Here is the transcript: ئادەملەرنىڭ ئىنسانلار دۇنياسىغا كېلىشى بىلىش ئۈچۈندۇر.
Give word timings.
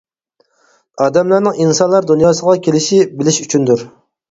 ئادەملەرنىڭ 1.05 1.59
ئىنسانلار 1.65 2.09
دۇنياسىغا 2.13 2.57
كېلىشى 2.69 3.01
بىلىش 3.21 3.41
ئۈچۈندۇر. 3.47 3.89